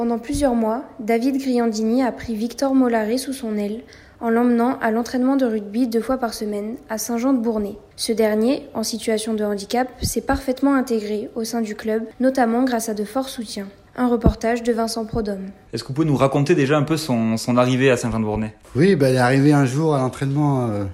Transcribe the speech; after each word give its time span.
Pendant 0.00 0.18
plusieurs 0.18 0.54
mois, 0.54 0.84
David 0.98 1.36
Griandini 1.36 2.02
a 2.02 2.10
pris 2.10 2.34
Victor 2.34 2.74
Mollaret 2.74 3.18
sous 3.18 3.34
son 3.34 3.58
aile 3.58 3.82
en 4.18 4.30
l'emmenant 4.30 4.78
à 4.80 4.90
l'entraînement 4.90 5.36
de 5.36 5.44
rugby 5.44 5.88
deux 5.88 6.00
fois 6.00 6.16
par 6.16 6.32
semaine 6.32 6.76
à 6.88 6.96
Saint-Jean-de-Bournay. 6.96 7.76
Ce 7.96 8.10
dernier, 8.10 8.66
en 8.72 8.82
situation 8.82 9.34
de 9.34 9.44
handicap, 9.44 9.88
s'est 10.00 10.22
parfaitement 10.22 10.74
intégré 10.74 11.28
au 11.34 11.44
sein 11.44 11.60
du 11.60 11.74
club, 11.74 12.04
notamment 12.18 12.64
grâce 12.64 12.88
à 12.88 12.94
de 12.94 13.04
forts 13.04 13.28
soutiens. 13.28 13.68
Un 13.94 14.08
reportage 14.08 14.62
de 14.62 14.72
Vincent 14.72 15.04
Prodhomme. 15.04 15.50
Est-ce 15.74 15.82
que 15.82 15.88
vous 15.88 15.94
pouvez 15.94 16.06
nous 16.06 16.16
raconter 16.16 16.54
déjà 16.54 16.78
un 16.78 16.84
peu 16.84 16.96
son, 16.96 17.36
son 17.36 17.58
arrivée 17.58 17.90
à 17.90 17.98
Saint-Jean-de-Bournay 17.98 18.54
Oui, 18.76 18.96
ben, 18.96 19.10
il 19.10 19.16
est 19.16 19.18
arrivé 19.18 19.52
un 19.52 19.66
jour 19.66 19.94
à 19.94 19.98
l'entraînement 19.98 20.66
euh, 20.70 20.84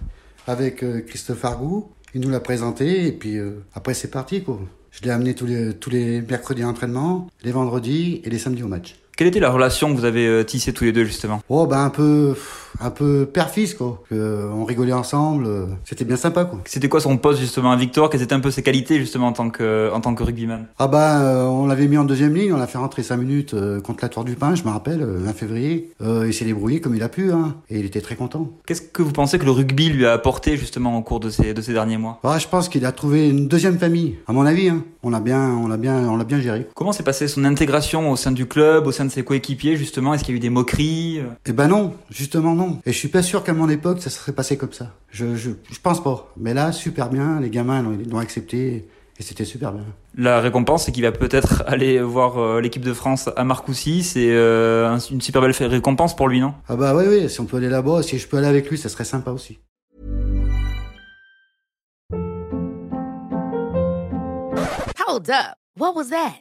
avec 0.49 0.83
euh, 0.83 1.01
Christophe 1.01 1.45
Argou. 1.45 1.87
Il 2.17 2.23
nous 2.23 2.31
l'a 2.31 2.41
présenté 2.41 3.07
et 3.07 3.13
puis 3.13 3.37
euh, 3.37 3.63
après 3.75 3.93
c'est 3.93 4.11
parti 4.11 4.43
quoi. 4.43 4.59
Je 4.91 5.03
l'ai 5.03 5.11
amené 5.11 5.35
tous 5.35 5.45
les, 5.45 5.75
tous 5.75 5.91
les 5.91 6.23
mercredis 6.23 6.63
à 6.63 6.65
l'entraînement, 6.65 7.29
les 7.45 7.53
vendredis 7.53 8.23
et 8.25 8.31
les 8.31 8.39
samedis 8.39 8.63
au 8.63 8.69
match. 8.69 8.97
Quelle 9.19 9.27
était 9.27 9.39
la 9.39 9.51
relation 9.51 9.93
que 9.93 9.99
vous 9.99 10.07
avez 10.07 10.27
euh, 10.27 10.43
tissée 10.43 10.73
tous 10.73 10.85
les 10.85 10.93
deux 10.93 11.05
justement? 11.05 11.43
Oh 11.51 11.67
ben 11.67 11.85
un 11.85 11.91
peu 11.91 12.35
un 12.81 12.91
peu 12.91 13.29
père-fils 13.33 13.75
quoi. 13.75 14.03
Que, 14.11 14.49
on 14.53 14.65
rigolait 14.65 14.93
ensemble, 14.93 15.47
euh, 15.47 15.67
c'était 15.85 16.05
bien 16.05 16.17
sympa 16.17 16.45
quoi. 16.45 16.61
C'était 16.65 16.89
quoi 16.89 17.01
son 17.01 17.17
poste 17.17 17.41
justement 17.41 17.71
à 17.71 17.77
Victor 17.77 18.11
Quelles 18.11 18.23
étaient 18.23 18.35
un 18.35 18.41
peu 18.41 18.51
ses 18.51 18.63
qualités 18.63 18.99
justement 18.99 19.29
en 19.29 19.33
tant 19.33 19.51
que, 19.51 19.91
en 19.93 20.01
tant 20.01 20.15
que 20.15 20.23
rugbyman? 20.23 20.67
Ah 20.79 20.89
ben 20.89 21.21
euh, 21.23 21.45
on 21.45 21.67
l'avait 21.67 21.89
mis 21.89 21.99
en 21.99 22.05
deuxième 22.05 22.35
ligne, 22.35 22.53
on 22.53 22.57
l'a 22.57 22.67
fait 22.67 22.79
rentrer 22.79 23.03
5 23.03 23.17
minutes 23.17 23.55
euh, 23.55 23.81
contre 23.81 24.03
la 24.03 24.09
Tour 24.09 24.25
du 24.25 24.35
Pin, 24.35 24.55
je 24.55 24.65
me 24.65 24.71
rappelle, 24.71 25.03
euh, 25.03 25.19
20 25.21 25.33
février. 25.33 25.91
Il 26.01 26.35
s'est 26.35 26.45
débrouillé 26.45 26.81
comme 26.81 26.95
il 26.95 27.03
a 27.03 27.09
pu 27.09 27.33
hein, 27.33 27.57
et 27.71 27.79
il 27.79 27.87
était 27.87 28.01
très 28.01 28.17
content. 28.17 28.51
Qu'est-ce 28.67 28.83
que 28.83 29.03
vous 29.03 29.13
pensez 29.13 29.39
que 29.39 29.45
le 29.45 29.51
rugby 29.51 29.89
lui 29.89 30.07
a 30.07 30.13
apporté 30.13 30.57
justement 30.57 30.97
au 30.97 31.03
cours 31.03 31.21
de 31.21 31.31
ces, 31.31 31.55
de 31.55 31.61
ces 31.61 31.73
derniers 31.73 31.99
mois? 31.99 32.21
Ah, 32.25 32.39
je 32.39 32.49
pense 32.49 32.69
qu'il 32.69 32.85
a 32.85 32.93
trouvé 32.93 33.29
une 33.29 33.49
deuxième 33.49 33.79
famille, 33.79 34.17
à 34.27 34.33
mon 34.33 34.47
avis. 34.47 34.69
Hein. 34.69 34.85
On 35.03 35.11
l'a 35.11 35.21
bien, 35.21 35.57
on 35.57 35.69
l'a 35.69 35.77
bien, 35.77 36.09
on 36.09 36.17
l'a 36.17 36.25
bien 36.25 36.41
géré. 36.41 36.67
Comment 36.75 36.93
s'est 36.93 37.03
passée 37.03 37.29
son 37.29 37.45
intégration 37.45 38.11
au 38.11 38.17
sein 38.17 38.33
du 38.33 38.47
club, 38.47 38.87
au 38.87 38.93
sein 38.93 39.05
de 39.05 39.11
ses 39.11 39.23
coéquipiers 39.23 39.77
justement? 39.77 40.15
Est-ce 40.15 40.25
qu'il 40.25 40.35
y 40.35 40.37
a 40.37 40.39
eu 40.39 40.41
des 40.41 40.51
moqueries? 40.51 41.21
Eh 41.47 41.53
ben 41.53 41.69
non, 41.69 41.95
justement 42.11 42.55
non. 42.55 42.66
Et 42.87 42.93
je 42.93 42.99
suis 42.99 43.09
pas 43.09 43.23
sûr 43.23 43.43
qu'à 43.45 43.53
mon 43.53 43.69
époque 43.69 44.01
ça 44.03 44.11
se 44.11 44.19
serait 44.19 44.33
passé 44.33 44.57
comme 44.57 44.73
ça. 44.73 44.93
Je, 45.11 45.35
je, 45.37 45.51
je 45.71 45.81
pense 45.81 46.03
pas. 46.03 46.33
Mais 46.37 46.55
là, 46.55 46.73
super 46.73 47.09
bien, 47.11 47.41
les 47.41 47.51
gamins 47.51 47.83
l'ont, 47.83 48.19
accepté 48.19 48.89
et 49.19 49.23
c'était 49.23 49.45
super 49.45 49.73
bien. 49.73 49.85
La 50.17 50.41
récompense, 50.41 50.85
c'est 50.85 50.93
qu'il 50.93 51.03
va 51.05 51.13
peut-être 51.13 51.63
aller 51.67 52.01
voir 52.01 52.39
euh, 52.39 52.61
l'équipe 52.61 52.83
de 52.85 52.93
France 52.93 53.29
à 53.37 53.45
Marcoussis. 53.45 54.03
C'est 54.03 54.29
euh, 54.31 54.89
un- 54.89 54.99
une 54.99 55.21
super 55.21 55.41
belle 55.43 55.53
récompense 55.53 56.15
pour 56.17 56.29
lui, 56.29 56.41
non? 56.41 56.55
Ah 56.69 56.77
bah 56.77 56.95
oui, 56.95 57.05
oui, 57.09 57.31
si 57.31 57.41
on 57.41 57.45
peut 57.47 57.57
aller 57.59 57.69
là-bas, 57.71 58.03
si 58.03 58.19
je 58.19 58.27
peux 58.29 58.37
aller 58.37 58.47
avec 58.49 58.69
lui, 58.71 58.77
ça 58.79 58.89
serait 58.89 59.05
sympa 59.05 59.31
aussi. 59.31 59.59
Hold 65.07 65.31
up. 65.31 65.57
What 65.79 65.95
was 65.95 66.09
that? 66.11 66.41